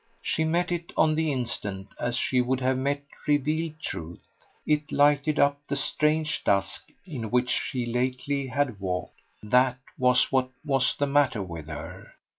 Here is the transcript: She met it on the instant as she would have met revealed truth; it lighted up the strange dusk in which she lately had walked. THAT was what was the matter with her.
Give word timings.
She 0.23 0.43
met 0.43 0.71
it 0.71 0.91
on 0.97 1.13
the 1.13 1.31
instant 1.31 1.93
as 1.99 2.17
she 2.17 2.41
would 2.41 2.59
have 2.59 2.75
met 2.75 3.03
revealed 3.27 3.79
truth; 3.79 4.25
it 4.65 4.91
lighted 4.91 5.37
up 5.37 5.59
the 5.67 5.75
strange 5.75 6.43
dusk 6.43 6.89
in 7.05 7.29
which 7.29 7.51
she 7.51 7.85
lately 7.85 8.47
had 8.47 8.79
walked. 8.79 9.21
THAT 9.43 9.77
was 9.99 10.31
what 10.31 10.49
was 10.65 10.95
the 10.95 11.05
matter 11.05 11.43
with 11.43 11.67
her. 11.67 12.15